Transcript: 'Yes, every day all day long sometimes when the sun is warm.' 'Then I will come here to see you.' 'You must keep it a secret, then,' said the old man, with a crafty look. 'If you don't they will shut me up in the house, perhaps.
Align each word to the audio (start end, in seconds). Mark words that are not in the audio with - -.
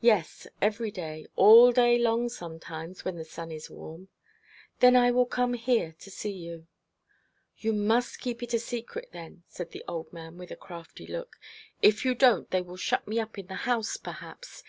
'Yes, 0.00 0.46
every 0.62 0.92
day 0.92 1.26
all 1.34 1.72
day 1.72 1.98
long 1.98 2.28
sometimes 2.28 3.04
when 3.04 3.16
the 3.16 3.24
sun 3.24 3.50
is 3.50 3.68
warm.' 3.68 4.06
'Then 4.78 4.94
I 4.94 5.10
will 5.10 5.26
come 5.26 5.54
here 5.54 5.96
to 5.98 6.12
see 6.12 6.30
you.' 6.30 6.68
'You 7.56 7.72
must 7.72 8.20
keep 8.20 8.40
it 8.40 8.54
a 8.54 8.60
secret, 8.60 9.08
then,' 9.10 9.42
said 9.48 9.72
the 9.72 9.84
old 9.88 10.12
man, 10.12 10.38
with 10.38 10.52
a 10.52 10.56
crafty 10.56 11.08
look. 11.08 11.40
'If 11.82 12.04
you 12.04 12.14
don't 12.14 12.48
they 12.52 12.62
will 12.62 12.76
shut 12.76 13.08
me 13.08 13.18
up 13.18 13.36
in 13.36 13.48
the 13.48 13.54
house, 13.66 13.96
perhaps. 13.96 14.56